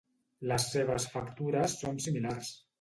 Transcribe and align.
Les 0.51 0.65
seves 0.77 1.07
factures 1.17 1.79
són 1.85 2.05
similars. 2.09 2.55